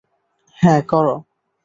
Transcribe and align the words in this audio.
হ্যাঁ, 0.57 0.81
কর। 0.81 1.05